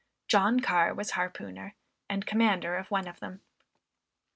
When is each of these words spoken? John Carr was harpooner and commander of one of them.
John 0.27 0.61
Carr 0.61 0.95
was 0.95 1.11
harpooner 1.11 1.75
and 2.09 2.25
commander 2.25 2.75
of 2.75 2.89
one 2.89 3.07
of 3.07 3.19
them. 3.19 3.41